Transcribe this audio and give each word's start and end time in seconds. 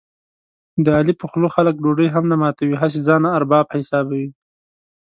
د 0.83 0.85
علي 0.97 1.13
په 1.21 1.25
خوله 1.29 1.49
خلک 1.55 1.75
ډوډۍ 1.83 2.07
هم 2.11 2.23
نه 2.31 2.35
ماتوي، 2.41 2.75
هسې 2.81 2.99
ځان 3.07 3.23
ارباب 3.37 3.65
حسابوي. 3.75 4.27